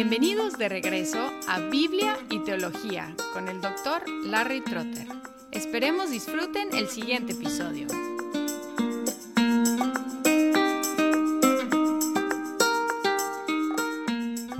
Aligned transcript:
Bienvenidos 0.00 0.56
de 0.56 0.68
regreso 0.68 1.18
a 1.48 1.58
Biblia 1.58 2.16
y 2.30 2.38
Teología 2.44 3.16
con 3.32 3.48
el 3.48 3.60
doctor 3.60 4.08
Larry 4.26 4.60
Trotter. 4.60 5.08
Esperemos 5.50 6.12
disfruten 6.12 6.68
el 6.72 6.86
siguiente 6.86 7.32
episodio. 7.32 7.88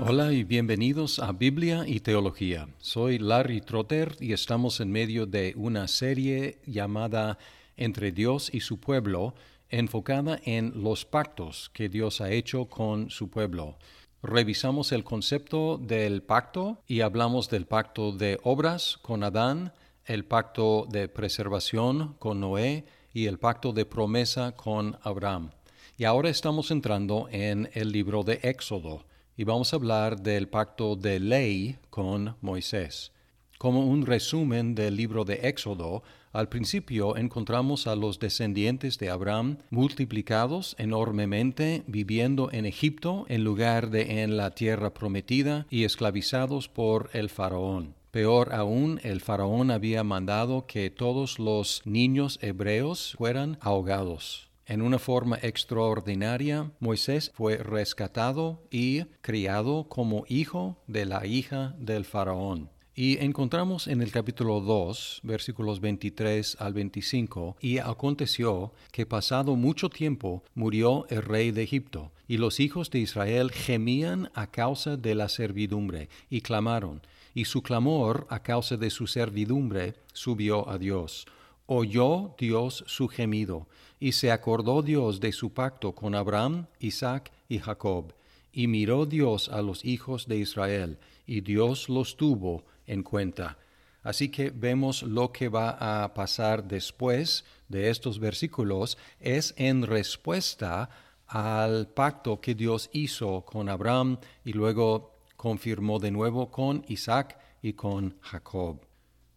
Hola 0.05 0.33
y 0.33 0.43
bienvenidos 0.43 1.19
a 1.19 1.31
Biblia 1.31 1.85
y 1.87 2.01
Teología. 2.01 2.67
Soy 2.77 3.17
Larry 3.17 3.61
Trotter 3.61 4.17
y 4.19 4.33
estamos 4.33 4.81
en 4.81 4.91
medio 4.91 5.25
de 5.25 5.53
una 5.55 5.87
serie 5.87 6.59
llamada 6.65 7.37
Entre 7.77 8.11
Dios 8.11 8.53
y 8.53 8.59
su 8.59 8.81
pueblo, 8.81 9.35
enfocada 9.69 10.37
en 10.43 10.83
los 10.83 11.05
pactos 11.05 11.71
que 11.73 11.87
Dios 11.87 12.19
ha 12.19 12.29
hecho 12.29 12.65
con 12.65 13.09
su 13.09 13.29
pueblo. 13.29 13.77
Revisamos 14.21 14.91
el 14.91 15.05
concepto 15.05 15.77
del 15.77 16.21
pacto 16.21 16.79
y 16.85 16.99
hablamos 17.01 17.49
del 17.49 17.65
pacto 17.65 18.11
de 18.11 18.37
obras 18.43 18.97
con 19.01 19.23
Adán, 19.23 19.71
el 20.05 20.25
pacto 20.25 20.85
de 20.89 21.07
preservación 21.07 22.15
con 22.19 22.41
Noé 22.41 22.83
y 23.13 23.27
el 23.27 23.39
pacto 23.39 23.71
de 23.71 23.85
promesa 23.85 24.51
con 24.51 24.97
Abraham. 25.03 25.51
Y 25.97 26.03
ahora 26.03 26.29
estamos 26.29 26.69
entrando 26.69 27.29
en 27.31 27.69
el 27.73 27.93
libro 27.93 28.23
de 28.23 28.41
Éxodo 28.43 29.05
y 29.37 29.45
vamos 29.45 29.71
a 29.71 29.77
hablar 29.77 30.19
del 30.19 30.49
pacto 30.49 30.97
de 30.97 31.21
ley 31.21 31.77
con 31.89 32.35
Moisés. 32.41 33.13
Como 33.59 33.85
un 33.85 34.05
resumen 34.05 34.73
del 34.73 34.95
libro 34.95 35.25
de 35.25 35.49
Éxodo, 35.49 36.01
al 36.31 36.47
principio 36.47 37.17
encontramos 37.17 37.87
a 37.87 37.97
los 37.97 38.17
descendientes 38.17 38.97
de 38.99 39.09
Abraham 39.09 39.57
multiplicados 39.69 40.77
enormemente, 40.79 41.83
viviendo 41.85 42.49
en 42.53 42.65
Egipto 42.65 43.25
en 43.27 43.43
lugar 43.43 43.89
de 43.89 44.23
en 44.23 44.37
la 44.37 44.51
tierra 44.51 44.93
prometida 44.93 45.67
y 45.69 45.83
esclavizados 45.83 46.69
por 46.69 47.09
el 47.11 47.29
faraón. 47.29 47.95
Peor 48.11 48.53
aún, 48.55 49.01
el 49.03 49.19
faraón 49.19 49.71
había 49.71 50.05
mandado 50.05 50.65
que 50.65 50.89
todos 50.89 51.37
los 51.37 51.81
niños 51.83 52.39
hebreos 52.41 53.15
fueran 53.17 53.57
ahogados. 53.59 54.47
En 54.67 54.81
una 54.81 54.99
forma 54.99 55.37
extraordinaria, 55.41 56.71
Moisés 56.79 57.29
fue 57.33 57.57
rescatado 57.57 58.63
y 58.71 59.01
criado 59.19 59.89
como 59.89 60.23
hijo 60.29 60.77
de 60.87 61.05
la 61.05 61.25
hija 61.25 61.75
del 61.77 62.05
faraón. 62.05 62.69
Y 63.01 63.17
encontramos 63.23 63.87
en 63.87 64.01
el 64.01 64.11
capítulo 64.11 64.59
2, 64.59 65.21
versículos 65.23 65.79
23 65.79 66.57
al 66.59 66.73
25, 66.73 67.55
y 67.61 67.77
aconteció 67.77 68.73
que 68.91 69.05
pasado 69.05 69.55
mucho 69.55 69.89
tiempo 69.89 70.43
murió 70.53 71.07
el 71.07 71.21
rey 71.21 71.51
de 71.51 71.63
Egipto, 71.63 72.11
y 72.27 72.35
los 72.35 72.59
hijos 72.59 72.89
de 72.91 72.99
Israel 72.99 73.51
gemían 73.51 74.29
a 74.33 74.47
causa 74.47 74.97
de 74.97 75.15
la 75.15 75.29
servidumbre, 75.29 76.09
y 76.29 76.41
clamaron, 76.41 77.01
y 77.33 77.45
su 77.45 77.61
clamor 77.61 78.27
a 78.29 78.43
causa 78.43 78.75
de 78.75 78.89
su 78.89 79.07
servidumbre 79.07 79.93
subió 80.11 80.67
a 80.67 80.77
Dios. 80.77 81.25
Oyó 81.67 82.35
Dios 82.37 82.83
su 82.85 83.07
gemido, 83.07 83.69
y 84.01 84.11
se 84.11 84.29
acordó 84.29 84.81
Dios 84.81 85.21
de 85.21 85.31
su 85.31 85.53
pacto 85.53 85.95
con 85.95 86.15
Abraham, 86.15 86.65
Isaac 86.81 87.31
y 87.47 87.59
Jacob. 87.59 88.13
Y 88.51 88.67
miró 88.67 89.05
Dios 89.05 89.47
a 89.47 89.61
los 89.61 89.85
hijos 89.85 90.27
de 90.27 90.39
Israel, 90.39 90.97
y 91.25 91.39
Dios 91.39 91.87
los 91.87 92.17
tuvo 92.17 92.65
en 92.89 93.03
cuenta. 93.03 93.57
Así 94.03 94.29
que 94.29 94.49
vemos 94.49 95.03
lo 95.03 95.31
que 95.31 95.49
va 95.49 96.03
a 96.03 96.13
pasar 96.13 96.63
después 96.67 97.45
de 97.67 97.89
estos 97.89 98.19
versículos 98.19 98.97
es 99.19 99.53
en 99.57 99.83
respuesta 99.83 100.89
al 101.27 101.87
pacto 101.87 102.41
que 102.41 102.55
Dios 102.55 102.89
hizo 102.91 103.45
con 103.45 103.69
Abraham 103.69 104.17
y 104.43 104.53
luego 104.53 105.19
confirmó 105.35 105.99
de 105.99 106.11
nuevo 106.11 106.49
con 106.49 106.83
Isaac 106.87 107.37
y 107.61 107.73
con 107.73 108.17
Jacob. 108.21 108.81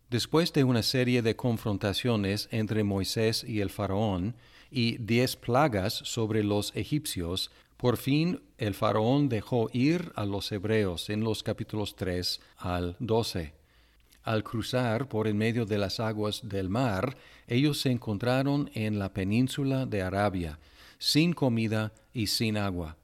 Después 0.08 0.52
de 0.52 0.64
una 0.64 0.82
serie 0.82 1.22
de 1.22 1.36
confrontaciones 1.36 2.48
entre 2.50 2.84
Moisés 2.84 3.44
y 3.44 3.60
el 3.60 3.70
faraón 3.70 4.36
y 4.70 4.96
diez 4.98 5.36
plagas 5.36 5.94
sobre 5.94 6.42
los 6.42 6.74
egipcios, 6.74 7.50
por 7.82 7.96
fin 7.96 8.40
el 8.58 8.74
faraón 8.74 9.28
dejó 9.28 9.68
ir 9.72 10.12
a 10.14 10.24
los 10.24 10.52
hebreos 10.52 11.10
en 11.10 11.24
los 11.24 11.42
capítulos 11.42 11.96
3 11.96 12.40
al 12.58 12.94
12. 13.00 13.54
Al 14.22 14.44
cruzar 14.44 15.08
por 15.08 15.26
en 15.26 15.36
medio 15.36 15.66
de 15.66 15.78
las 15.78 15.98
aguas 15.98 16.42
del 16.44 16.68
mar, 16.68 17.16
ellos 17.48 17.80
se 17.80 17.90
encontraron 17.90 18.70
en 18.74 19.00
la 19.00 19.12
península 19.12 19.84
de 19.84 20.00
Arabia, 20.00 20.60
sin 20.98 21.32
comida 21.32 21.92
y 22.14 22.28
sin 22.28 22.56
agua. 22.56 22.98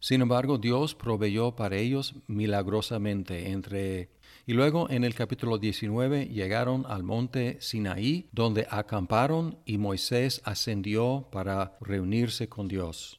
Sin 0.00 0.22
embargo, 0.22 0.56
Dios 0.56 0.94
proveyó 0.94 1.54
para 1.54 1.76
ellos 1.76 2.14
milagrosamente 2.26 3.50
entre... 3.50 4.08
Y 4.46 4.54
luego 4.54 4.88
en 4.88 5.04
el 5.04 5.14
capítulo 5.14 5.58
19 5.58 6.28
llegaron 6.28 6.86
al 6.88 7.02
monte 7.02 7.58
Sinaí, 7.60 8.30
donde 8.32 8.66
acamparon 8.70 9.58
y 9.66 9.76
Moisés 9.76 10.40
ascendió 10.46 11.28
para 11.30 11.76
reunirse 11.82 12.48
con 12.48 12.66
Dios. 12.66 13.18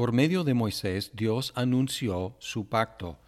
Por 0.00 0.12
medio 0.12 0.44
de 0.44 0.54
Moisés, 0.54 1.10
Dios 1.12 1.52
anunció 1.56 2.34
su 2.38 2.70
pacto. 2.70 3.18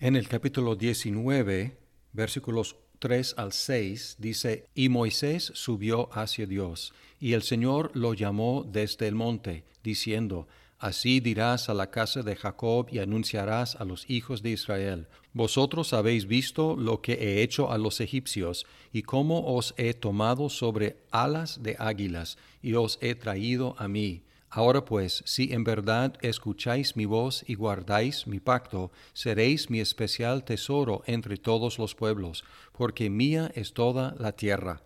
En 0.00 0.16
el 0.16 0.26
capítulo 0.26 0.74
19, 0.74 1.76
versículos 2.14 2.76
3 2.98 3.34
al 3.36 3.52
6 3.52 4.16
dice, 4.18 4.70
Y 4.74 4.88
Moisés 4.88 5.52
subió 5.54 6.08
hacia 6.14 6.46
Dios, 6.46 6.94
y 7.20 7.34
el 7.34 7.42
Señor 7.42 7.90
lo 7.92 8.14
llamó 8.14 8.66
desde 8.66 9.06
el 9.06 9.14
monte, 9.14 9.64
diciendo, 9.82 10.48
Así 10.78 11.20
dirás 11.20 11.68
a 11.68 11.74
la 11.74 11.90
casa 11.90 12.22
de 12.22 12.36
Jacob 12.36 12.86
y 12.90 13.00
anunciarás 13.00 13.76
a 13.76 13.84
los 13.84 14.08
hijos 14.08 14.42
de 14.42 14.52
Israel, 14.52 15.08
Vosotros 15.34 15.92
habéis 15.92 16.26
visto 16.26 16.74
lo 16.74 17.02
que 17.02 17.12
he 17.12 17.42
hecho 17.42 17.70
a 17.70 17.76
los 17.76 18.00
egipcios, 18.00 18.64
y 18.94 19.02
cómo 19.02 19.54
os 19.54 19.74
he 19.76 19.92
tomado 19.92 20.48
sobre 20.48 20.96
alas 21.10 21.62
de 21.62 21.76
águilas, 21.78 22.38
y 22.62 22.72
os 22.72 22.98
he 23.02 23.14
traído 23.14 23.76
a 23.78 23.88
mí 23.88 24.23
Ahora 24.56 24.84
pues, 24.84 25.24
si 25.26 25.52
en 25.52 25.64
verdad 25.64 26.14
escucháis 26.20 26.94
mi 26.94 27.06
voz 27.06 27.42
y 27.48 27.56
guardáis 27.56 28.28
mi 28.28 28.38
pacto, 28.38 28.92
seréis 29.12 29.68
mi 29.68 29.80
especial 29.80 30.44
tesoro 30.44 31.02
entre 31.06 31.38
todos 31.38 31.76
los 31.76 31.96
pueblos, 31.96 32.44
porque 32.70 33.10
mía 33.10 33.50
es 33.56 33.74
toda 33.74 34.14
la 34.16 34.30
tierra. 34.30 34.80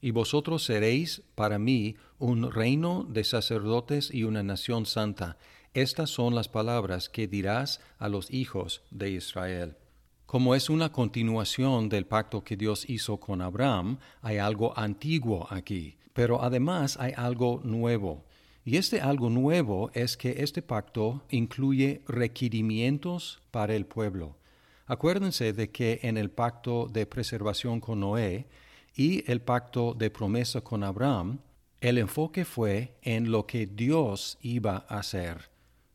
Y 0.00 0.12
vosotros 0.12 0.64
seréis 0.64 1.20
para 1.34 1.58
mí 1.58 1.94
un 2.18 2.50
reino 2.50 3.06
de 3.06 3.22
sacerdotes 3.24 4.08
y 4.10 4.24
una 4.24 4.42
nación 4.42 4.86
santa. 4.86 5.36
Estas 5.74 6.08
son 6.08 6.34
las 6.34 6.48
palabras 6.48 7.10
que 7.10 7.28
dirás 7.28 7.82
a 7.98 8.08
los 8.08 8.30
hijos 8.30 8.80
de 8.90 9.10
Israel. 9.10 9.76
Como 10.24 10.54
es 10.54 10.70
una 10.70 10.90
continuación 10.90 11.90
del 11.90 12.06
pacto 12.06 12.44
que 12.44 12.56
Dios 12.56 12.88
hizo 12.88 13.18
con 13.18 13.42
Abraham, 13.42 13.98
hay 14.22 14.38
algo 14.38 14.72
antiguo 14.74 15.46
aquí, 15.50 15.98
pero 16.14 16.42
además 16.42 16.96
hay 16.98 17.12
algo 17.14 17.60
nuevo. 17.62 18.24
Y 18.64 18.76
este 18.76 19.00
algo 19.00 19.28
nuevo 19.28 19.90
es 19.92 20.16
que 20.16 20.42
este 20.42 20.62
pacto 20.62 21.22
incluye 21.30 22.02
requerimientos 22.06 23.40
para 23.50 23.74
el 23.74 23.86
pueblo. 23.86 24.36
Acuérdense 24.86 25.52
de 25.52 25.70
que 25.70 26.00
en 26.02 26.16
el 26.16 26.30
pacto 26.30 26.86
de 26.86 27.06
preservación 27.06 27.80
con 27.80 28.00
Noé 28.00 28.46
y 28.94 29.28
el 29.30 29.40
pacto 29.40 29.94
de 29.94 30.10
promesa 30.10 30.60
con 30.60 30.84
Abraham, 30.84 31.38
el 31.80 31.98
enfoque 31.98 32.44
fue 32.44 32.94
en 33.02 33.32
lo 33.32 33.46
que 33.46 33.66
Dios 33.66 34.38
iba 34.42 34.86
a 34.88 34.98
hacer, 34.98 35.50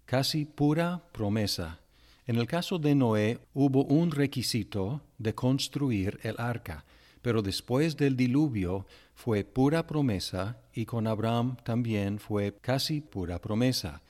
casi 0.05 0.43
pura 0.43 1.03
promesa. 1.13 1.79
En 2.25 2.35
el 2.35 2.47
caso 2.47 2.79
de 2.79 2.95
Noé 2.95 3.39
hubo 3.53 3.85
un 3.85 4.11
requisito 4.11 4.99
de 5.17 5.33
construir 5.33 6.19
el 6.23 6.35
arca, 6.37 6.83
pero 7.27 7.41
después 7.41 7.97
del 7.97 8.15
diluvio 8.15 8.85
fue 9.13 9.43
pura 9.43 9.85
promesa 9.85 10.61
y 10.73 10.85
con 10.85 11.07
Abraham 11.07 11.57
también 11.65 12.19
fue 12.19 12.55
casi 12.61 13.01
pura 13.01 13.41
promesa. 13.41 14.01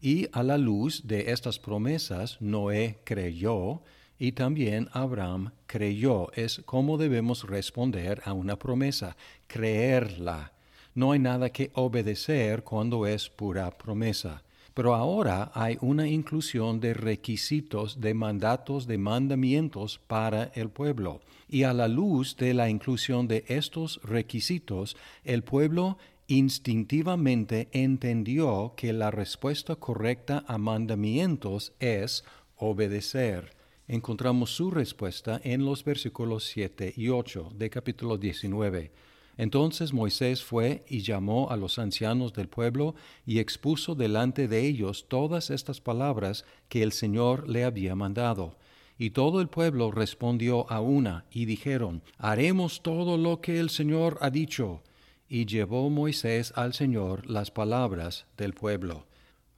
Y 0.00 0.26
a 0.32 0.42
la 0.42 0.58
luz 0.58 1.06
de 1.06 1.30
estas 1.30 1.60
promesas, 1.60 2.36
Noé 2.40 2.98
creyó 3.04 3.82
y 4.18 4.32
también 4.32 4.88
Abraham 4.90 5.52
creyó. 5.68 6.32
Es 6.32 6.62
como 6.66 6.98
debemos 6.98 7.44
responder 7.44 8.20
a 8.24 8.32
una 8.32 8.58
promesa, 8.58 9.16
creerla. 9.46 10.52
No 10.96 11.12
hay 11.12 11.20
nada 11.20 11.50
que 11.50 11.70
obedecer 11.74 12.64
cuando 12.64 13.06
es 13.06 13.28
pura 13.28 13.70
promesa. 13.70 14.42
Pero 14.74 14.96
ahora 14.96 15.52
hay 15.54 15.78
una 15.80 16.08
inclusión 16.08 16.80
de 16.80 16.94
requisitos, 16.94 18.00
de 18.00 18.12
mandatos, 18.12 18.88
de 18.88 18.98
mandamientos 18.98 20.00
para 20.06 20.50
el 20.54 20.68
pueblo. 20.68 21.20
Y 21.48 21.62
a 21.62 21.72
la 21.72 21.86
luz 21.86 22.36
de 22.36 22.54
la 22.54 22.68
inclusión 22.68 23.28
de 23.28 23.44
estos 23.46 24.00
requisitos, 24.02 24.96
el 25.22 25.44
pueblo 25.44 25.96
instintivamente 26.26 27.68
entendió 27.70 28.74
que 28.76 28.92
la 28.92 29.12
respuesta 29.12 29.76
correcta 29.76 30.44
a 30.48 30.58
mandamientos 30.58 31.72
es 31.78 32.24
obedecer. 32.56 33.54
Encontramos 33.86 34.50
su 34.50 34.70
respuesta 34.70 35.40
en 35.44 35.64
los 35.64 35.84
versículos 35.84 36.44
7 36.44 36.94
y 36.96 37.10
8 37.10 37.52
de 37.54 37.70
capítulo 37.70 38.16
19. 38.16 38.90
Entonces 39.36 39.92
Moisés 39.92 40.42
fue 40.42 40.84
y 40.88 41.00
llamó 41.00 41.50
a 41.50 41.56
los 41.56 41.78
ancianos 41.78 42.32
del 42.32 42.48
pueblo 42.48 42.94
y 43.26 43.38
expuso 43.38 43.94
delante 43.94 44.48
de 44.48 44.66
ellos 44.66 45.06
todas 45.08 45.50
estas 45.50 45.80
palabras 45.80 46.44
que 46.68 46.82
el 46.82 46.92
Señor 46.92 47.48
le 47.48 47.64
había 47.64 47.94
mandado. 47.94 48.56
Y 48.96 49.10
todo 49.10 49.40
el 49.40 49.48
pueblo 49.48 49.90
respondió 49.90 50.70
a 50.70 50.80
una, 50.80 51.24
y 51.32 51.46
dijeron, 51.46 52.02
Haremos 52.16 52.82
todo 52.82 53.18
lo 53.18 53.40
que 53.40 53.58
el 53.58 53.70
Señor 53.70 54.18
ha 54.20 54.30
dicho. 54.30 54.82
Y 55.28 55.46
llevó 55.46 55.90
Moisés 55.90 56.52
al 56.54 56.74
Señor 56.74 57.28
las 57.28 57.50
palabras 57.50 58.26
del 58.36 58.54
pueblo, 58.54 59.06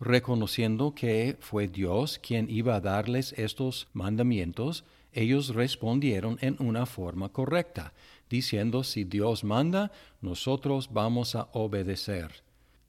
reconociendo 0.01 0.95
que 0.95 1.37
fue 1.41 1.69
Dios 1.69 2.19
quien 2.19 2.49
iba 2.49 2.77
a 2.77 2.81
darles 2.81 3.35
estos 3.37 3.89
mandamientos, 3.93 4.85
ellos 5.13 5.55
respondieron 5.55 6.39
en 6.41 6.57
una 6.59 6.85
forma 6.85 7.31
correcta, 7.31 7.95
diciendo, 8.29 8.85
si 8.85 9.05
Dios 9.05 9.45
manda, 9.45 9.93
nosotros 10.21 10.91
vamos 10.93 11.35
a 11.35 11.49
obedecer. 11.53 12.43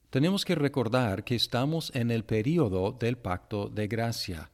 Tenemos 0.10 0.45
que 0.45 0.56
recordar 0.56 1.24
que 1.24 1.36
estamos 1.36 1.94
en 1.94 2.12
el 2.12 2.24
período 2.24 2.92
del 2.92 3.18
pacto 3.18 3.69
de 3.69 3.88
gracia. 3.88 4.50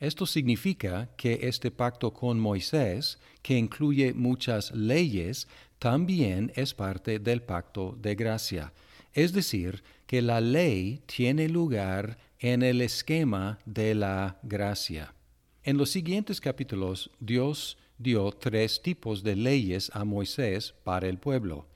Esto 0.00 0.26
significa 0.26 1.10
que 1.16 1.40
este 1.42 1.70
pacto 1.70 2.12
con 2.12 2.40
Moisés, 2.40 3.18
que 3.42 3.56
incluye 3.56 4.12
muchas 4.12 4.72
leyes, 4.72 5.46
también 5.78 6.52
es 6.56 6.74
parte 6.74 7.18
del 7.18 7.42
pacto 7.42 7.96
de 8.00 8.14
gracia. 8.14 8.72
Es 9.12 9.32
decir, 9.32 9.84
que 10.06 10.22
la 10.22 10.40
ley 10.40 11.02
tiene 11.06 11.48
lugar 11.48 12.18
en 12.38 12.62
el 12.62 12.80
esquema 12.80 13.58
de 13.64 13.94
la 13.94 14.38
gracia. 14.42 15.14
En 15.62 15.78
los 15.78 15.90
siguientes 15.90 16.40
capítulos, 16.40 17.10
Dios 17.20 17.78
dio 17.98 18.30
tres 18.32 18.82
tipos 18.82 19.22
de 19.22 19.36
leyes 19.36 19.90
a 19.94 20.04
Moisés 20.04 20.74
para 20.84 21.08
el 21.08 21.18
pueblo. 21.18 21.66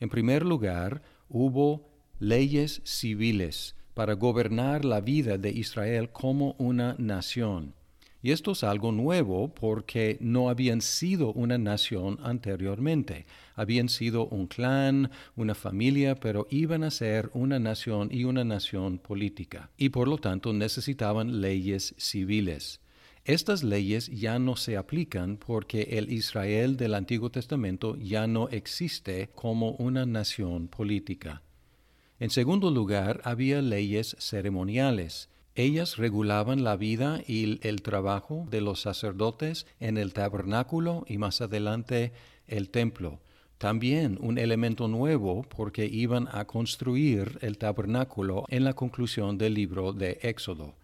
En 0.00 0.08
primer 0.08 0.44
lugar, 0.44 1.02
hubo 1.28 1.88
leyes 2.18 2.80
civiles 2.84 3.74
para 3.94 4.14
gobernar 4.14 4.84
la 4.84 5.00
vida 5.00 5.38
de 5.38 5.50
Israel 5.50 6.10
como 6.10 6.54
una 6.58 6.94
nación. 6.98 7.74
Y 8.22 8.32
esto 8.32 8.52
es 8.52 8.64
algo 8.64 8.90
nuevo 8.90 9.54
porque 9.54 10.16
no 10.20 10.48
habían 10.48 10.80
sido 10.80 11.32
una 11.32 11.58
nación 11.58 12.18
anteriormente. 12.22 13.24
Habían 13.54 13.88
sido 13.88 14.26
un 14.26 14.48
clan, 14.48 15.10
una 15.36 15.54
familia, 15.54 16.16
pero 16.16 16.46
iban 16.50 16.82
a 16.82 16.90
ser 16.90 17.30
una 17.34 17.58
nación 17.60 18.08
y 18.10 18.24
una 18.24 18.42
nación 18.42 18.98
política. 18.98 19.70
Y 19.76 19.90
por 19.90 20.08
lo 20.08 20.18
tanto 20.18 20.52
necesitaban 20.52 21.40
leyes 21.40 21.94
civiles. 21.98 22.80
Estas 23.26 23.64
leyes 23.64 24.06
ya 24.06 24.38
no 24.38 24.54
se 24.54 24.76
aplican 24.76 25.36
porque 25.36 25.82
el 25.98 26.12
Israel 26.12 26.76
del 26.76 26.94
Antiguo 26.94 27.28
Testamento 27.28 27.96
ya 27.96 28.28
no 28.28 28.48
existe 28.50 29.30
como 29.34 29.70
una 29.72 30.06
nación 30.06 30.68
política. 30.68 31.42
En 32.20 32.30
segundo 32.30 32.70
lugar, 32.70 33.20
había 33.24 33.62
leyes 33.62 34.14
ceremoniales. 34.20 35.28
Ellas 35.56 35.96
regulaban 35.96 36.62
la 36.62 36.76
vida 36.76 37.20
y 37.26 37.58
el 37.66 37.82
trabajo 37.82 38.46
de 38.48 38.60
los 38.60 38.82
sacerdotes 38.82 39.66
en 39.80 39.98
el 39.98 40.12
tabernáculo 40.12 41.04
y 41.08 41.18
más 41.18 41.40
adelante 41.40 42.12
el 42.46 42.70
templo. 42.70 43.18
También 43.58 44.18
un 44.20 44.38
elemento 44.38 44.86
nuevo 44.86 45.42
porque 45.42 45.86
iban 45.86 46.28
a 46.30 46.44
construir 46.44 47.40
el 47.40 47.58
tabernáculo 47.58 48.44
en 48.50 48.62
la 48.62 48.74
conclusión 48.74 49.36
del 49.36 49.54
libro 49.54 49.92
de 49.92 50.20
Éxodo 50.22 50.76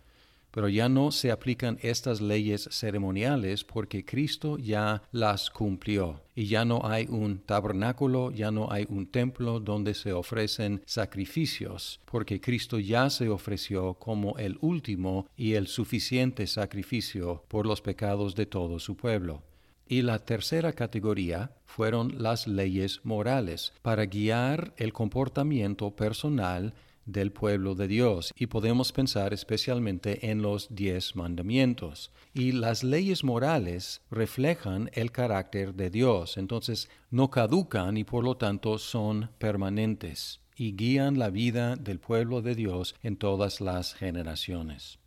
pero 0.52 0.68
ya 0.68 0.88
no 0.88 1.10
se 1.10 1.32
aplican 1.32 1.78
estas 1.82 2.20
leyes 2.20 2.68
ceremoniales 2.70 3.64
porque 3.64 4.04
Cristo 4.04 4.58
ya 4.58 5.02
las 5.10 5.50
cumplió 5.50 6.20
y 6.34 6.46
ya 6.46 6.64
no 6.64 6.82
hay 6.84 7.06
un 7.08 7.38
tabernáculo, 7.38 8.30
ya 8.30 8.50
no 8.50 8.70
hay 8.70 8.86
un 8.88 9.06
templo 9.06 9.60
donde 9.60 9.94
se 9.94 10.12
ofrecen 10.12 10.82
sacrificios, 10.86 12.00
porque 12.04 12.40
Cristo 12.40 12.78
ya 12.78 13.10
se 13.10 13.28
ofreció 13.28 13.94
como 13.94 14.38
el 14.38 14.58
último 14.60 15.26
y 15.36 15.54
el 15.54 15.66
suficiente 15.66 16.46
sacrificio 16.46 17.44
por 17.48 17.66
los 17.66 17.80
pecados 17.80 18.34
de 18.34 18.46
todo 18.46 18.78
su 18.78 18.96
pueblo. 18.96 19.42
Y 19.88 20.02
la 20.02 20.20
tercera 20.20 20.72
categoría 20.72 21.50
fueron 21.66 22.22
las 22.22 22.46
leyes 22.46 23.00
morales, 23.04 23.72
para 23.82 24.06
guiar 24.06 24.72
el 24.76 24.92
comportamiento 24.92 25.94
personal 25.96 26.72
del 27.06 27.32
pueblo 27.32 27.74
de 27.74 27.88
Dios 27.88 28.32
y 28.36 28.46
podemos 28.46 28.92
pensar 28.92 29.32
especialmente 29.32 30.30
en 30.30 30.42
los 30.42 30.74
diez 30.74 31.16
mandamientos. 31.16 32.10
Y 32.34 32.52
las 32.52 32.84
leyes 32.84 33.24
morales 33.24 34.02
reflejan 34.10 34.90
el 34.94 35.12
carácter 35.12 35.74
de 35.74 35.90
Dios, 35.90 36.36
entonces 36.36 36.88
no 37.10 37.30
caducan 37.30 37.96
y 37.96 38.04
por 38.04 38.24
lo 38.24 38.36
tanto 38.36 38.78
son 38.78 39.30
permanentes 39.38 40.40
y 40.56 40.76
guían 40.76 41.18
la 41.18 41.30
vida 41.30 41.76
del 41.76 41.98
pueblo 41.98 42.42
de 42.42 42.54
Dios 42.54 42.94
en 43.02 43.16
todas 43.16 43.60
las 43.60 43.94
generaciones. 43.94 44.98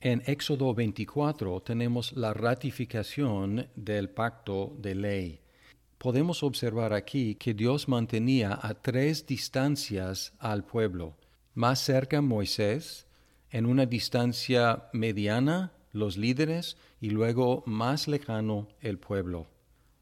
En 0.00 0.22
Éxodo 0.26 0.74
24 0.74 1.62
tenemos 1.62 2.12
la 2.12 2.34
ratificación 2.34 3.68
del 3.74 4.10
pacto 4.10 4.76
de 4.78 4.94
ley 4.94 5.43
podemos 6.04 6.42
observar 6.42 6.92
aquí 6.92 7.34
que 7.34 7.54
Dios 7.54 7.88
mantenía 7.88 8.58
a 8.60 8.74
tres 8.74 9.26
distancias 9.26 10.34
al 10.38 10.62
pueblo. 10.62 11.16
Más 11.54 11.78
cerca 11.78 12.20
Moisés, 12.20 13.06
en 13.50 13.64
una 13.64 13.86
distancia 13.86 14.90
mediana 14.92 15.72
los 15.92 16.18
líderes 16.18 16.76
y 17.00 17.08
luego 17.08 17.62
más 17.64 18.06
lejano 18.06 18.68
el 18.82 18.98
pueblo. 18.98 19.46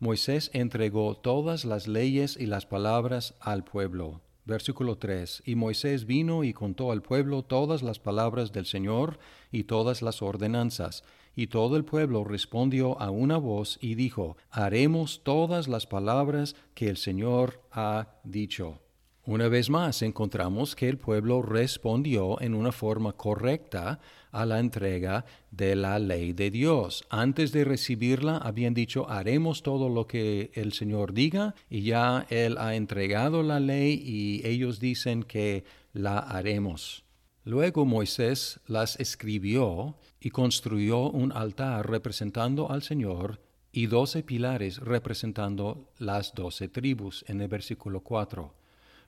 Moisés 0.01 0.51
entregó 0.55 1.17
todas 1.17 1.65
las 1.65 1.87
leyes 1.87 2.37
y 2.37 2.47
las 2.47 2.67
palabras 2.67 3.37
al 3.39 3.63
pueblo. 3.63 4.23
Versículo 4.45 4.99
3. 4.99 5.45
Y 5.47 5.55
Moisés 5.55 6.05
vino 6.05 6.43
y 6.43 6.53
contó 6.53 6.91
al 6.91 7.03
pueblo 7.03 7.45
todas 7.45 7.81
las 7.85 8.01
palabras 8.01 8.51
del 8.51 8.67
Señor 8.67 9.21
y 9.53 9.65
todas 9.65 10.03
las 10.03 10.21
ordenanzas. 10.21 11.05
Y 11.35 11.47
todo 11.47 11.77
el 11.77 11.85
pueblo 11.85 12.25
respondió 12.25 13.01
a 13.01 13.11
una 13.11 13.39
voz 13.39 13.79
y 13.81 13.95
dijo, 13.95 14.37
Haremos 14.51 15.23
todas 15.25 15.69
las 15.69 15.87
palabras 15.87 16.55
que 16.75 16.89
el 16.89 16.97
Señor 16.97 17.63
ha 17.71 18.09
dicho. 18.25 18.81
Una 19.25 19.47
vez 19.47 19.71
más 19.71 20.03
encontramos 20.03 20.75
que 20.75 20.89
el 20.89 20.99
pueblo 20.99 21.43
respondió 21.43 22.41
en 22.41 22.55
una 22.55 22.73
forma 22.73 23.13
correcta 23.13 24.01
a 24.33 24.45
la 24.45 24.59
entrega 24.59 25.25
de 25.53 25.77
la 25.77 26.01
ley 26.01 26.33
de 26.33 26.51
Dios. 26.51 27.05
Antes 27.09 27.53
de 27.53 27.65
recibirla 27.65 28.39
habían 28.39 28.75
dicho 28.75 29.09
haremos 29.09 29.63
todo 29.63 29.89
lo 29.89 30.09
que 30.09 30.51
el 30.55 30.73
Señor 30.73 31.13
diga 31.13 31.55
y 31.71 31.83
ya 31.83 32.27
Él 32.31 32.59
ha 32.59 32.75
entregado 32.75 33.45
la 33.45 33.61
ley 33.61 34.03
y 34.05 34.45
ellos 34.45 34.81
dicen 34.81 35.23
que 35.23 35.63
la 35.93 36.19
haremos. 36.19 37.05
Luego 37.45 37.85
Moisés 37.85 38.59
las 38.67 38.99
escribió 38.99 39.97
y 40.25 40.31
construyó 40.31 41.11
un 41.11 41.33
altar 41.33 41.91
representando 41.91 42.71
al 42.71 42.83
Señor 42.83 43.41
y 43.73 43.87
doce 43.87 44.23
pilares 44.23 44.79
representando 44.79 45.89
las 45.99 46.33
doce 46.35 46.69
tribus 46.69 47.25
en 47.27 47.41
el 47.41 47.49
versículo 47.49 48.01
4. 48.03 48.55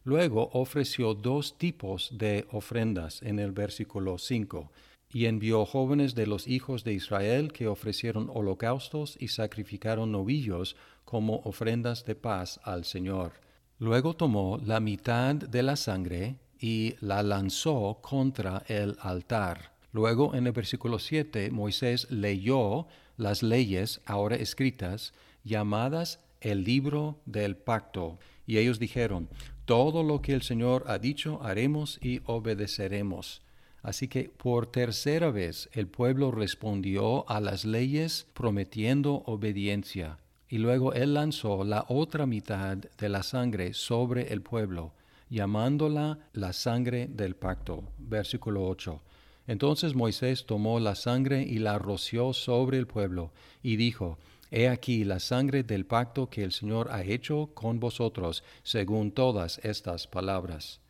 Luego 0.03 0.51
ofreció 0.53 1.15
dos 1.15 1.57
tipos 1.57 2.11
de 2.19 2.47
ofrendas 2.51 3.23
en 3.23 3.39
el 3.39 3.53
versículo 3.53 4.19
5 4.19 4.73
y 5.13 5.27
envió 5.27 5.65
jóvenes 5.65 6.17
de 6.17 6.27
los 6.27 6.49
hijos 6.49 6.83
de 6.83 6.95
Israel 6.95 7.53
que 7.53 7.69
ofrecieron 7.69 8.29
holocaustos 8.35 9.17
y 9.21 9.29
sacrificaron 9.29 10.11
novillos 10.11 10.75
como 11.05 11.37
ofrendas 11.45 12.05
de 12.05 12.17
paz 12.17 12.59
al 12.65 12.85
Señor. 12.85 13.35
Luego 13.79 14.15
tomó 14.15 14.59
la 14.65 14.81
mitad 14.81 15.37
de 15.37 15.63
la 15.63 15.77
sangre 15.77 16.37
y 16.59 16.97
la 17.01 17.23
lanzó 17.23 17.99
contra 18.03 18.65
el 18.67 18.97
altar. 19.01 19.74
Luego 19.95 20.35
en 20.35 20.49
el 20.49 20.53
versículo 20.53 20.99
7 20.99 21.53
Moisés 21.53 22.11
leyó 22.11 22.89
las 23.17 23.45
leyes 23.45 24.01
ahora 24.07 24.35
escritas 24.35 25.15
llamadas 25.45 26.19
el 26.41 26.65
libro 26.65 27.21
del 27.27 27.57
pacto. 27.57 28.19
Y 28.45 28.59
ellos 28.59 28.81
dijeron, 28.81 29.29
todo 29.67 30.03
lo 30.03 30.21
que 30.21 30.35
el 30.35 30.43
Señor 30.43 30.83
ha 30.89 30.99
dicho 30.99 31.41
haremos 31.45 32.01
y 32.03 32.21
obedeceremos. 32.25 33.43
Así 33.83 34.09
que 34.09 34.25
por 34.25 34.67
tercera 34.67 35.31
vez 35.31 35.71
el 35.73 35.87
pueblo 35.87 36.33
respondió 36.33 37.31
a 37.31 37.41
las 37.41 37.65
leyes 37.65 38.27
prometiendo 38.35 39.23
obediencia. 39.27 40.19
Y 40.49 40.59
luego 40.59 40.93
él 40.93 41.15
lanzó 41.15 41.63
la 41.63 41.85
otra 41.89 42.27
mitad 42.27 42.79
de 42.79 43.09
la 43.09 43.23
sangre 43.23 43.75
sobre 43.75 44.33
el 44.33 44.43
pueblo, 44.43 44.93
llamándola 45.31 46.19
la 46.33 46.53
sangre 46.53 47.07
del 47.07 47.37
pacto. 47.37 47.85
Versículo 47.99 48.67
8. 48.67 49.01
Entonces 49.47 49.95
Moisés 49.95 50.47
tomó 50.47 50.81
la 50.81 50.95
sangre 50.95 51.43
y 51.43 51.59
la 51.59 51.79
roció 51.79 52.33
sobre 52.33 52.79
el 52.79 52.87
pueblo, 52.87 53.33
y 53.63 53.77
dijo, 53.77 54.19
He 54.51 54.69
aquí 54.69 55.05
la 55.05 55.21
sangre 55.21 55.63
del 55.65 55.85
pacto 55.85 56.31
que 56.31 56.45
el 56.45 56.53
Señor 56.53 56.89
ha 56.93 57.03
hecho 57.03 57.51
con 57.55 57.81
vosotros, 57.81 58.45
según 58.63 59.11
todas 59.11 59.59
estas 59.65 60.07
palabras. 60.07 60.81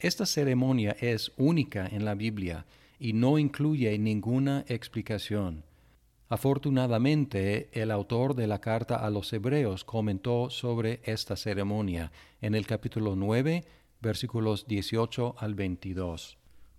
Esta 0.00 0.26
ceremonia 0.26 0.96
es 1.00 1.32
única 1.36 1.86
en 1.86 2.04
la 2.04 2.14
Biblia 2.14 2.66
y 2.98 3.12
no 3.12 3.38
incluye 3.38 3.96
ninguna 3.98 4.64
explicación. 4.68 5.64
Afortunadamente, 6.28 7.68
el 7.72 7.90
autor 7.90 8.34
de 8.34 8.46
la 8.46 8.60
carta 8.60 8.96
a 8.96 9.10
los 9.10 9.32
Hebreos 9.32 9.84
comentó 9.84 10.50
sobre 10.50 11.00
esta 11.04 11.36
ceremonia 11.36 12.10
en 12.40 12.54
el 12.54 12.66
capítulo 12.66 13.14
9, 13.14 13.64
versículos 14.00 14.66
18 14.66 15.36
al 15.38 15.54
22. 15.54 16.36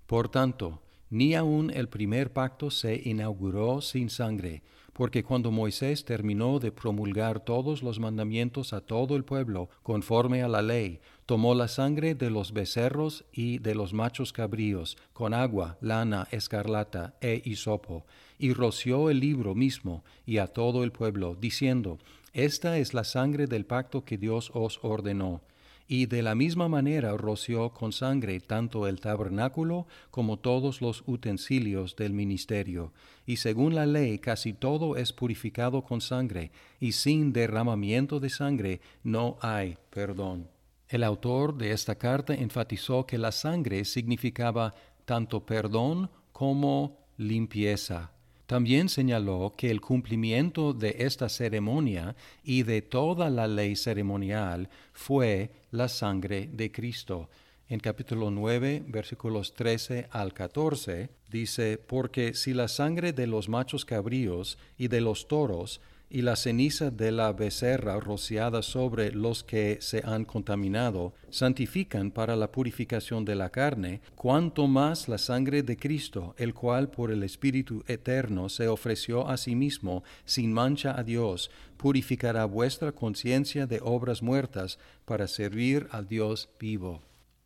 Por 0.08 0.30
tanto, 0.30 0.82
ni 1.16 1.34
aun 1.34 1.72
el 1.74 1.88
primer 1.88 2.34
pacto 2.34 2.70
se 2.70 3.02
inauguró 3.06 3.80
sin 3.80 4.10
sangre, 4.10 4.64
porque 4.92 5.24
cuando 5.24 5.50
Moisés 5.50 6.04
terminó 6.04 6.60
de 6.60 6.74
promulgar 6.74 7.40
todos 7.40 7.82
los 7.84 8.02
mandamientos 8.02 8.74
a 8.74 8.82
todo 8.82 9.16
el 9.16 9.24
pueblo, 9.24 9.70
conforme 9.82 10.44
a 10.44 10.50
la 10.50 10.62
ley, 10.62 11.00
tomó 11.26 11.56
la 11.56 11.70
sangre 11.70 12.16
de 12.16 12.30
los 12.30 12.52
becerros 12.52 13.24
y 13.32 13.60
de 13.60 13.76
los 13.76 13.94
machos 13.94 14.34
cabríos, 14.34 14.98
con 15.14 15.34
agua, 15.34 15.78
lana, 15.80 16.28
escarlata 16.32 17.16
e 17.22 17.42
hisopo, 17.46 18.06
y 18.38 18.52
roció 18.52 19.10
el 19.10 19.22
libro 19.22 19.56
mismo 19.56 20.04
y 20.26 20.40
a 20.40 20.48
todo 20.48 20.84
el 20.84 20.92
pueblo, 20.92 21.38
diciendo, 21.40 21.98
Esta 22.34 22.78
es 22.78 22.94
la 22.94 23.06
sangre 23.06 23.48
del 23.48 23.66
pacto 23.66 24.04
que 24.04 24.18
Dios 24.18 24.52
os 24.54 24.80
ordenó 24.84 25.40
y 25.88 26.08
de 26.08 26.24
la 26.24 26.36
misma 26.36 26.68
manera 26.68 27.16
roció 27.16 27.70
con 27.72 27.92
sangre 27.92 28.40
tanto 28.40 28.88
el 28.88 29.00
tabernáculo 29.00 29.88
como 30.12 30.38
todos 30.38 30.82
los 30.82 31.04
utensilios 31.06 31.96
del 31.96 32.14
ministerio. 32.14 32.92
Y 33.26 33.38
según 33.38 33.76
la 33.76 33.86
ley 33.86 34.20
casi 34.20 34.54
todo 34.54 34.98
es 34.98 35.14
purificado 35.14 35.84
con 35.84 36.02
sangre, 36.02 36.52
y 36.80 36.94
sin 36.94 37.34
derramamiento 37.34 38.20
de 38.20 38.30
sangre 38.30 38.82
no 39.04 39.38
hay 39.42 39.78
perdón. 39.90 40.50
El 40.88 41.04
autor 41.04 41.58
de 41.58 41.72
esta 41.72 41.96
carta 41.96 42.34
enfatizó 42.34 43.06
que 43.06 43.18
la 43.18 43.32
sangre 43.32 43.86
significaba 43.86 44.74
tanto 45.06 45.46
perdón 45.46 46.10
como 46.32 47.00
limpieza. 47.18 48.15
También 48.48 48.90
señaló 48.90 49.54
que 49.58 49.72
el 49.72 49.82
cumplimiento 49.82 50.74
de 50.74 50.96
esta 51.00 51.30
ceremonia 51.30 52.16
y 52.44 52.62
de 52.64 52.84
toda 52.84 53.30
la 53.32 53.48
ley 53.48 53.76
ceremonial 53.76 54.70
fue 54.94 55.50
la 55.72 55.88
sangre 55.88 56.48
de 56.52 56.72
Cristo. 56.72 57.30
En 57.68 57.80
capítulo 57.80 58.30
9, 58.30 58.84
versículos 58.88 59.56
13 59.56 60.08
al 60.12 60.34
14, 60.34 61.10
dice, 61.32 61.80
Porque 61.80 62.36
si 62.36 62.54
la 62.54 62.68
sangre 62.68 63.14
de 63.14 63.26
los 63.26 63.50
machos 63.50 63.84
cabríos 63.84 64.60
y 64.78 64.90
de 64.90 65.02
los 65.02 65.28
toros 65.28 65.82
y 66.10 66.22
la 66.22 66.36
ceniza 66.36 66.92
de 66.92 67.12
la 67.12 67.34
becerra 67.34 68.00
rociada 68.00 68.62
sobre 68.62 69.12
los 69.12 69.44
que 69.44 69.78
se 69.82 70.02
han 70.06 70.26
contaminado 70.26 71.14
santifican 71.30 72.12
para 72.12 72.36
la 72.36 72.52
purificación 72.52 73.26
de 73.26 73.36
la 73.36 73.50
carne, 73.50 74.02
cuanto 74.16 74.68
más 74.68 75.08
la 75.08 75.18
sangre 75.18 75.64
de 75.64 75.78
Cristo, 75.78 76.36
el 76.38 76.54
cual 76.54 76.90
por 76.90 77.12
el 77.12 77.24
Espíritu 77.24 77.84
eterno 77.88 78.50
se 78.50 78.68
ofreció 78.68 79.28
a 79.28 79.38
sí 79.38 79.56
mismo 79.56 80.04
sin 80.26 80.54
mancha 80.54 80.98
a 80.98 81.04
Dios, 81.04 81.50
purificará 81.78 82.46
vuestra 82.46 82.92
conciencia 82.92 83.68
de 83.68 83.80
obras 83.82 84.22
muertas 84.22 84.80
para 85.06 85.28
servir 85.28 85.88
al 85.92 86.08
Dios 86.08 86.50
vivo. 86.60 87.02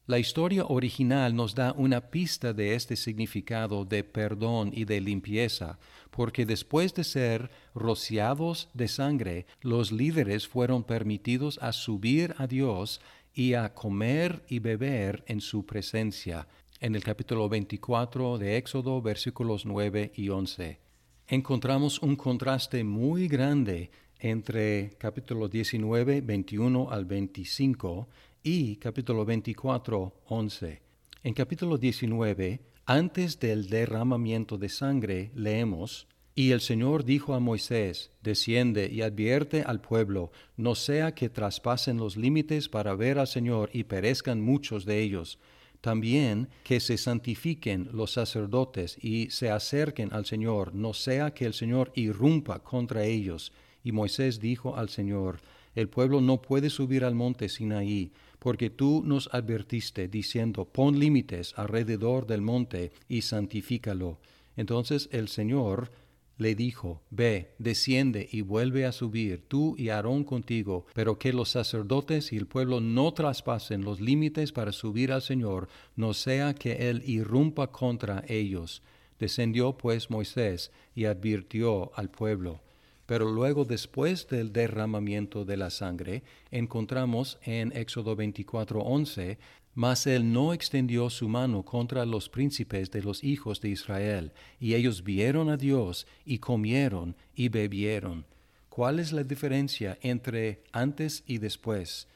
La 0.09 0.17
historia 0.17 0.65
original 0.65 1.35
nos 1.35 1.53
da 1.53 1.71
una 1.77 2.01
pista 2.09 2.51
de 2.51 2.73
este 2.73 2.95
significado 2.95 3.85
de 3.85 4.03
perdón 4.03 4.71
y 4.73 4.85
de 4.85 4.99
limpieza, 5.01 5.77
porque 6.09 6.47
después 6.47 6.95
de 6.95 7.03
ser 7.03 7.51
rociados 7.75 8.69
de 8.73 8.87
sangre, 8.87 9.45
los 9.61 9.91
líderes 9.91 10.47
fueron 10.47 10.83
permitidos 10.83 11.59
a 11.61 11.73
subir 11.73 12.33
a 12.39 12.47
Dios 12.47 13.01
y 13.35 13.53
a 13.53 13.75
comer 13.75 14.43
y 14.49 14.57
beber 14.57 15.23
en 15.27 15.41
su 15.41 15.67
presencia. 15.67 16.47
En 16.79 16.95
el 16.95 17.03
capítulo 17.03 17.47
24 17.47 18.39
de 18.39 18.57
Éxodo, 18.57 19.03
versículos 19.03 19.67
9 19.67 20.13
y 20.15 20.29
11. 20.29 20.79
Encontramos 21.27 22.01
un 22.01 22.15
contraste 22.15 22.83
muy 22.83 23.27
grande 23.27 23.91
entre 24.17 24.95
capítulo 24.97 25.47
19, 25.47 26.21
21 26.21 26.89
al 26.89 27.05
25 27.05 28.07
y 28.43 28.77
capítulo 28.77 29.25
24, 29.25 30.13
11. 30.27 30.81
En 31.24 31.34
capítulo 31.34 31.77
19, 31.77 32.62
antes 32.86 33.39
del 33.39 33.67
derramamiento 33.67 34.58
de 34.58 34.69
sangre, 34.69 35.31
leemos, 35.36 36.08
Y 36.36 36.51
el 36.51 36.62
Señor 36.62 37.03
dijo 37.03 37.34
a 37.34 37.41
Moisés, 37.41 38.12
Desciende 38.24 38.89
y 38.89 39.01
advierte 39.01 39.63
al 39.63 39.81
pueblo, 39.81 40.31
no 40.55 40.75
sea 40.75 41.13
que 41.13 41.27
traspasen 41.27 41.98
los 41.98 42.15
límites 42.15 42.69
para 42.69 42.96
ver 42.96 43.19
al 43.19 43.27
Señor 43.27 43.69
y 43.74 43.84
perezcan 43.84 44.39
muchos 44.39 44.86
de 44.86 45.01
ellos. 45.01 45.38
También 45.81 46.48
que 46.63 46.79
se 46.79 46.98
santifiquen 46.98 47.89
los 47.91 48.13
sacerdotes 48.13 48.98
y 49.01 49.29
se 49.31 49.50
acerquen 49.50 50.13
al 50.13 50.25
Señor, 50.25 50.74
no 50.74 50.93
sea 50.93 51.34
que 51.34 51.46
el 51.46 51.53
Señor 51.53 51.91
irrumpa 51.93 52.60
contra 52.60 53.03
ellos. 53.03 53.51
Y 53.84 53.91
Moisés 53.91 54.39
dijo 54.39 54.77
al 54.77 54.88
Señor, 54.88 55.39
El 55.75 55.89
pueblo 55.89 56.22
no 56.22 56.41
puede 56.41 56.69
subir 56.69 57.03
al 57.03 57.15
monte 57.15 57.50
Sinaí, 57.50 58.12
porque 58.39 58.69
tú 58.69 59.03
nos 59.05 59.29
advertiste 59.34 60.08
diciendo, 60.08 60.65
pon 60.65 60.98
límites 60.98 61.53
alrededor 61.58 62.25
del 62.25 62.41
monte 62.41 62.91
y 63.08 63.22
santifícalo. 63.22 64.17
Entonces 64.55 65.10
el 65.12 65.27
Señor 65.27 65.91
le 66.39 66.55
dijo, 66.55 67.01
Ve, 67.10 67.53
desciende 67.60 68.27
y 68.31 68.41
vuelve 68.41 68.86
a 68.86 68.93
subir, 68.93 69.43
tú 69.48 69.75
y 69.77 69.89
Aarón 69.89 70.24
contigo, 70.24 70.86
pero 70.93 71.19
que 71.19 71.34
los 71.34 71.50
sacerdotes 71.50 72.31
y 72.31 72.38
el 72.38 72.48
pueblo 72.48 72.79
no 72.79 73.13
traspasen 73.13 73.84
los 73.84 74.00
límites 74.00 74.53
para 74.53 74.72
subir 74.72 75.12
al 75.12 75.22
Señor, 75.22 75.67
no 75.98 76.13
sea 76.13 76.55
que 76.55 76.89
Él 76.89 77.03
irrumpa 77.05 77.67
contra 77.67 78.24
ellos. 78.27 78.81
Descendió 79.19 79.77
pues 79.77 80.10
Moisés 80.10 80.72
y 80.96 81.05
advirtió 81.05 81.91
al 81.96 82.10
pueblo. 82.10 82.62
Pero 83.09 83.31
luego, 83.31 83.65
después 83.65 84.27
del 84.27 84.53
derramamiento 84.53 85.43
de 85.43 85.57
la 85.57 85.71
sangre, 85.71 86.21
encontramos 86.51 87.39
en 87.41 87.75
Éxodo 87.75 88.15
24:11, 88.15 89.39
mas 89.73 90.05
él 90.05 90.31
no 90.31 90.53
extendió 90.53 91.09
su 91.09 91.27
mano 91.27 91.65
contra 91.65 92.05
los 92.05 92.29
príncipes 92.29 92.91
de 92.91 93.01
los 93.01 93.23
hijos 93.23 93.61
de 93.61 93.69
Israel, 93.69 94.31
y 94.59 94.75
ellos 94.75 95.03
vieron 95.03 95.49
a 95.49 95.57
Dios 95.57 96.05
y 96.23 96.37
comieron 96.37 97.15
y 97.33 97.49
bebieron. 97.49 98.27
¿Cuál 98.69 98.99
es 98.99 99.11
la 99.11 99.23
diferencia 99.23 99.97
entre 100.03 100.61
antes 100.71 101.23
y 101.25 101.39
después? 101.39 102.07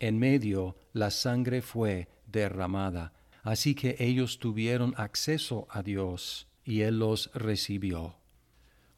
En 0.00 0.18
medio 0.18 0.76
la 0.94 1.10
sangre 1.10 1.60
fue 1.60 2.08
derramada, 2.26 3.12
así 3.42 3.74
que 3.74 3.96
ellos 3.98 4.38
tuvieron 4.38 4.94
acceso 4.96 5.66
a 5.68 5.82
Dios, 5.82 6.48
y 6.64 6.80
Él 6.80 7.00
los 7.00 7.30
recibió. 7.34 8.18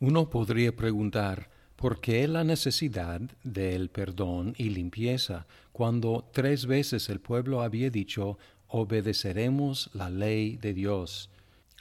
Uno 0.02 0.30
podría 0.30 0.74
preguntar, 0.74 1.50
¿por 1.76 2.00
qué 2.00 2.26
la 2.26 2.42
necesidad 2.42 3.20
del 3.44 3.90
perdón 3.90 4.54
y 4.56 4.70
limpieza 4.70 5.46
cuando 5.72 6.26
tres 6.32 6.64
veces 6.64 7.10
el 7.10 7.20
pueblo 7.20 7.60
había 7.60 7.90
dicho, 7.90 8.38
obedeceremos 8.68 9.90
la 9.92 10.08
ley 10.08 10.56
de 10.56 10.72
Dios? 10.72 11.28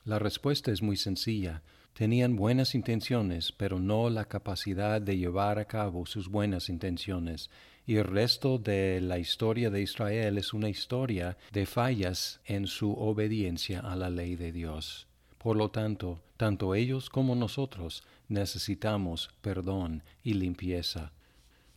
La 0.03 0.19
respuesta 0.19 0.69
es 0.69 0.81
muy 0.81 0.97
sencilla. 0.97 1.61
Tenían 1.93 2.35
buenas 2.35 2.75
intenciones, 2.75 3.53
pero 3.53 3.79
no 3.79 4.09
la 4.09 4.25
capacidad 4.25 5.01
de 5.01 5.17
llevar 5.17 5.57
a 5.57 5.63
cabo 5.63 6.05
sus 6.05 6.27
buenas 6.27 6.67
intenciones. 6.67 7.49
Y 7.87 7.95
el 7.95 8.03
resto 8.03 8.57
de 8.57 8.99
la 8.99 9.17
historia 9.17 9.69
de 9.69 9.81
Israel 9.81 10.37
es 10.37 10.53
una 10.53 10.67
historia 10.67 11.37
de 11.53 11.65
fallas 11.65 12.41
en 12.43 12.67
su 12.67 12.91
obediencia 12.91 13.79
a 13.79 13.95
la 13.95 14.09
ley 14.09 14.35
de 14.35 14.51
Dios. 14.51 15.08
Por 15.39 15.55
lo 15.55 15.71
tanto, 15.71 16.19
tanto 16.35 16.75
ellos 16.75 17.09
como 17.09 17.33
nosotros 17.33 18.03
necesitamos 18.27 19.29
perdón 19.41 20.03
y 20.21 20.33
limpieza. 20.33 21.11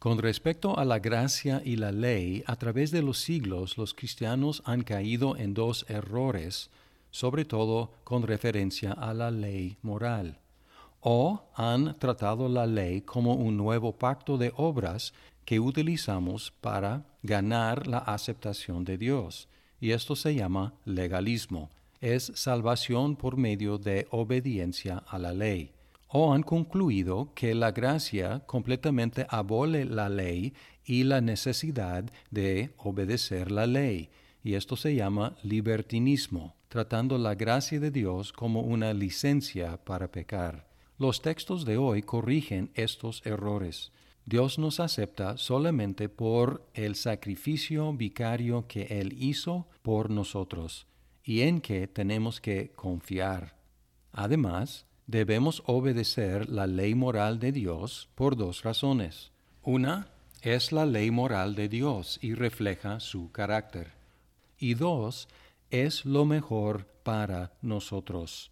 Con 0.01 0.19
respecto 0.19 0.77
a 0.77 0.85
la 0.85 0.99
gracia 0.99 1.63
y 1.65 1.77
la 1.77 1.93
ley, 1.93 2.43
a 2.47 2.57
través 2.57 2.91
de 2.91 3.03
los 3.03 3.19
siglos 3.19 3.79
los 3.79 3.95
cristianos 3.95 4.63
han 4.67 4.83
caído 4.83 5.37
en 5.37 5.55
dos 5.55 5.87
errores, 5.89 6.71
sobre 7.13 7.45
todo 7.45 7.93
con 8.03 8.25
referencia 8.25 8.93
a 8.93 9.15
la 9.15 9.31
ley 9.31 9.77
moral. 9.83 10.39
O 11.01 11.45
han 11.55 11.97
tratado 12.01 12.49
la 12.49 12.67
ley 12.67 13.03
como 13.03 13.35
un 13.35 13.57
nuevo 13.57 13.93
pacto 13.93 14.39
de 14.39 14.53
obras 14.57 15.15
que 15.45 15.61
utilizamos 15.61 16.53
para 16.61 17.05
ganar 17.23 17.87
la 17.87 17.99
aceptación 17.99 18.85
de 18.85 18.99
Dios, 18.99 19.49
y 19.81 19.93
esto 19.93 20.17
se 20.17 20.35
llama 20.35 20.75
legalismo 20.85 21.71
es 22.03 22.33
salvación 22.35 23.17
por 23.17 23.37
medio 23.37 23.79
de 23.79 24.09
obediencia 24.11 24.99
a 25.07 25.19
la 25.19 25.33
ley. 25.33 25.73
O 26.09 26.35
han 26.35 26.43
concluido 26.43 27.33
que 27.35 27.55
la 27.55 27.71
gracia 27.71 28.41
completamente 28.41 29.25
abole 29.31 29.87
la 29.87 30.11
ley 30.11 30.53
y 30.85 31.05
la 31.05 31.21
necesidad 31.21 32.05
de 32.31 32.75
obedecer 32.77 33.51
la 33.51 33.67
ley, 33.67 34.11
y 34.45 34.55
esto 34.55 34.77
se 34.77 34.95
llama 34.97 35.37
libertinismo, 35.45 36.57
tratando 36.69 37.17
la 37.17 37.37
gracia 37.37 37.79
de 37.79 37.93
Dios 37.93 38.33
como 38.33 38.61
una 38.63 38.93
licencia 38.93 39.83
para 39.85 40.11
pecar. 40.11 40.67
Los 40.99 41.23
textos 41.23 41.65
de 41.65 41.79
hoy 41.79 42.03
corrigen 42.03 42.71
estos 42.75 43.25
errores. 43.25 43.93
Dios 44.27 44.59
nos 44.59 44.81
acepta 44.81 45.37
solamente 45.37 46.09
por 46.09 46.67
el 46.75 46.97
sacrificio 46.97 47.93
vicario 47.93 48.67
que 48.67 48.83
Él 49.01 49.15
hizo 49.19 49.69
por 49.83 50.11
nosotros 50.11 50.87
y 51.25 51.43
en 51.43 51.61
que 51.61 51.87
tenemos 51.87 52.41
que 52.41 52.73
confiar. 52.75 53.57
Además, 54.13 54.87
debemos 55.07 55.63
obedecer 55.67 56.49
la 56.49 56.67
ley 56.67 56.95
moral 56.95 57.39
de 57.39 57.53
Dios 57.53 58.09
por 58.15 58.37
dos 58.37 58.63
razones. 58.63 59.31
Una 59.63 60.09
es 60.43 60.73
la 60.73 60.87
ley 60.87 61.11
moral 61.11 61.55
de 61.55 61.69
Dios 61.69 62.19
y 62.21 62.35
refleja 62.35 62.99
su 63.01 63.31
carácter. 63.31 63.93
Y 64.59 64.75
dos, 64.75 65.29
es 65.71 66.05
lo 66.05 66.25
mejor 66.25 66.87
para 67.03 67.53
nosotros. 67.63 68.51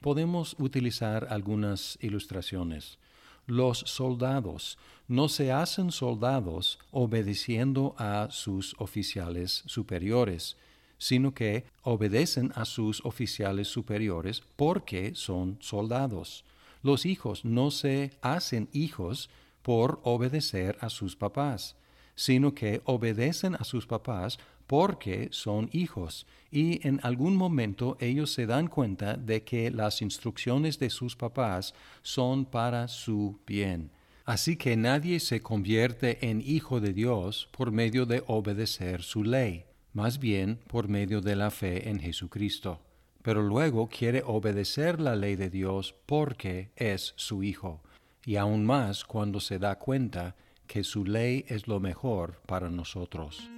Podemos 0.00 0.56
utilizar 0.58 1.28
algunas 1.30 1.98
ilustraciones. 2.00 2.98
los 3.46 3.78
soldados 3.78 4.78
no 5.08 5.28
se 5.28 5.50
hacen 5.50 5.90
soldados 5.90 6.78
obedeciendo 6.92 7.96
a 7.98 8.28
sus 8.30 8.76
oficiales 8.78 9.64
superiores, 9.66 10.56
sino 11.00 11.32
que 11.32 11.64
obedecen 11.82 12.52
a 12.54 12.66
sus 12.66 13.04
oficiales 13.04 13.68
superiores 13.68 14.42
porque 14.54 15.14
son 15.14 15.56
soldados. 15.60 16.44
Los 16.82 17.06
hijos 17.06 17.44
no 17.44 17.70
se 17.70 18.12
hacen 18.20 18.68
hijos 18.72 19.30
por 19.62 20.00
obedecer 20.04 20.76
a 20.80 20.90
sus 20.90 21.16
papás, 21.16 21.74
sino 22.14 22.54
que 22.54 22.82
obedecen 22.84 23.54
a 23.54 23.64
sus 23.64 23.86
papás 23.86 24.38
porque 24.66 25.30
son 25.32 25.70
hijos 25.72 26.26
y 26.50 26.86
en 26.86 27.00
algún 27.02 27.34
momento 27.34 27.96
ellos 27.98 28.30
se 28.30 28.44
dan 28.46 28.68
cuenta 28.68 29.14
de 29.14 29.42
que 29.42 29.70
las 29.70 30.02
instrucciones 30.02 30.78
de 30.78 30.90
sus 30.90 31.16
papás 31.16 31.74
son 32.02 32.44
para 32.44 32.88
su 32.88 33.40
bien. 33.46 33.90
Así 34.26 34.56
que 34.56 34.76
nadie 34.76 35.18
se 35.18 35.40
convierte 35.40 36.28
en 36.28 36.42
hijo 36.44 36.78
de 36.78 36.92
Dios 36.92 37.48
por 37.52 37.72
medio 37.72 38.04
de 38.04 38.22
obedecer 38.26 39.02
su 39.02 39.24
ley, 39.24 39.64
más 39.92 40.18
bien 40.18 40.58
por 40.66 40.88
medio 40.88 41.20
de 41.20 41.36
la 41.36 41.50
fe 41.50 41.88
en 41.88 42.00
Jesucristo. 42.00 42.80
Pero 43.22 43.42
luego 43.42 43.88
quiere 43.88 44.22
obedecer 44.24 45.00
la 45.00 45.16
ley 45.16 45.36
de 45.36 45.50
Dios 45.50 45.94
porque 46.06 46.70
es 46.76 47.12
su 47.16 47.42
hijo, 47.42 47.82
y 48.24 48.36
aún 48.36 48.64
más 48.64 49.04
cuando 49.04 49.40
se 49.40 49.58
da 49.58 49.78
cuenta 49.78 50.36
que 50.66 50.84
su 50.84 51.04
ley 51.04 51.44
es 51.48 51.68
lo 51.68 51.80
mejor 51.80 52.40
para 52.46 52.70
nosotros. 52.70 53.50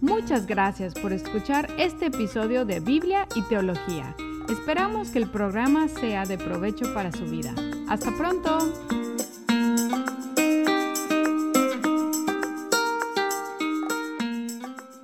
Muchas 0.00 0.46
gracias 0.46 0.94
por 0.94 1.12
escuchar 1.12 1.68
este 1.78 2.06
episodio 2.06 2.64
de 2.64 2.78
Biblia 2.78 3.26
y 3.34 3.42
Teología. 3.42 4.14
Esperamos 4.48 5.10
que 5.10 5.18
el 5.18 5.28
programa 5.28 5.88
sea 5.88 6.24
de 6.24 6.38
provecho 6.38 6.94
para 6.94 7.10
su 7.10 7.24
vida. 7.24 7.54
Hasta 7.88 8.16
pronto. 8.16 8.97